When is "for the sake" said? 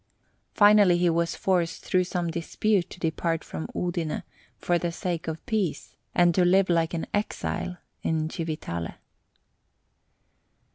4.57-5.27